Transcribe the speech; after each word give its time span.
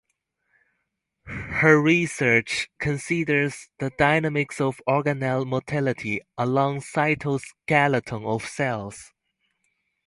Her 1.25 1.79
research 1.79 2.71
considers 2.79 3.69
the 3.77 3.91
dynamics 3.99 4.59
of 4.59 4.81
organelle 4.89 5.45
motility 5.45 6.21
along 6.39 6.79
cytoskeleton 6.81 8.25
of 8.25 8.43
cells. 8.43 9.13